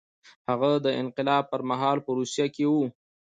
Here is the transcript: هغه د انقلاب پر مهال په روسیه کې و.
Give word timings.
هغه 0.49 0.71
د 0.85 0.87
انقلاب 1.01 1.43
پر 1.51 1.61
مهال 1.69 1.97
په 2.05 2.11
روسیه 2.19 2.47
کې 2.55 2.65
و. 2.71 2.73